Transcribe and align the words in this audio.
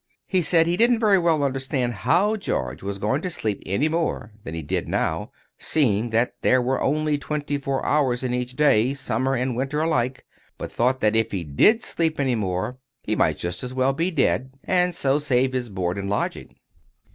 He 0.25 0.41
said 0.41 0.65
he 0.65 0.77
didn't 0.77 0.99
very 0.99 1.19
well 1.19 1.43
understand 1.43 1.93
how 1.93 2.35
George 2.35 2.81
was 2.81 2.97
going 2.97 3.21
to 3.21 3.29
sleep 3.29 3.61
any 3.67 3.87
more 3.87 4.31
than 4.43 4.55
he 4.55 4.63
did 4.63 4.87
now, 4.89 5.29
seeing 5.59 6.09
that 6.09 6.33
there 6.41 6.59
were 6.59 6.81
only 6.81 7.19
twenty 7.19 7.59
four 7.59 7.85
hours 7.85 8.23
in 8.23 8.33
each 8.33 8.55
day, 8.55 8.95
summer 8.95 9.35
and 9.35 9.55
winter 9.55 9.79
alike; 9.79 10.25
but 10.57 10.71
thought 10.71 11.01
that 11.01 11.15
if 11.15 11.31
he 11.31 11.43
did 11.43 11.83
sleep 11.83 12.19
any 12.19 12.33
more, 12.33 12.79
he 13.03 13.15
might 13.15 13.37
just 13.37 13.63
as 13.63 13.75
well 13.75 13.93
be 13.93 14.09
dead, 14.09 14.57
and 14.63 14.95
so 14.95 15.19
save 15.19 15.53
his 15.53 15.69
board 15.69 15.99
and 15.99 16.09
lodging. 16.09 16.55